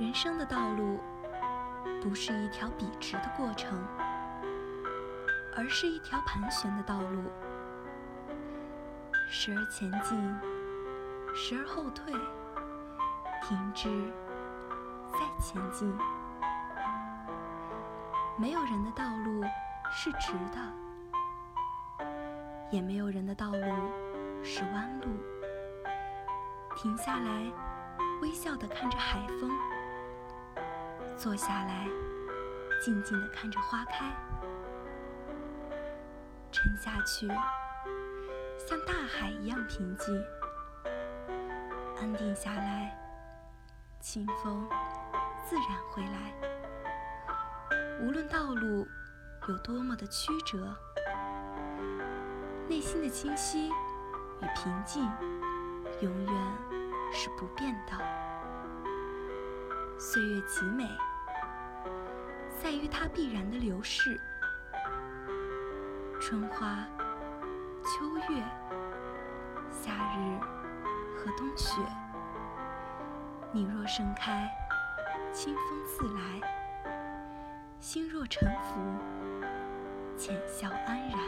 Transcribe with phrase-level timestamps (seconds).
[0.00, 0.98] 人生的道路
[2.00, 3.78] 不是一条笔直的过程，
[5.54, 7.22] 而是一条盘旋的道路，
[9.28, 10.18] 时而前进，
[11.34, 12.14] 时而后退，
[13.42, 13.90] 停滞，
[15.12, 15.94] 再前进。
[18.38, 19.44] 没有人的道路
[19.92, 22.06] 是直的，
[22.70, 23.92] 也没有人的道路
[24.42, 25.08] 是弯路。
[26.74, 27.52] 停下来，
[28.22, 29.50] 微笑地看着海风；
[31.20, 31.86] 坐下来，
[32.80, 34.06] 静静地看着花开；
[36.50, 37.28] 沉下去，
[38.56, 40.18] 像大海一样平静；
[41.98, 42.98] 安定下来，
[44.00, 44.66] 清风
[45.46, 46.32] 自然会来。
[48.00, 48.88] 无论道路
[49.48, 50.74] 有多么的曲折，
[52.66, 55.06] 内心的清晰与平静。
[56.00, 56.34] 永远
[57.12, 57.92] 是不变的。
[59.98, 60.88] 岁月极美，
[62.62, 64.20] 在于它必然的流逝。
[66.20, 66.86] 春花、
[67.82, 68.42] 秋月、
[69.70, 70.38] 夏日
[71.16, 71.80] 和冬雪，
[73.50, 74.46] 你若盛开，
[75.32, 76.40] 清风自来；
[77.80, 78.78] 心若沉浮，
[80.18, 81.18] 浅笑安然。